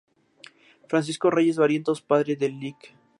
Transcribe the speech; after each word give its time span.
Francisco 0.89 1.29
Reyes 1.29 1.57
Barrientos 1.57 2.01
padre 2.01 2.35
del 2.35 2.59
Lic. 2.59 2.95